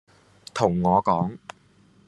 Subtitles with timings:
[0.55, 1.37] 同我講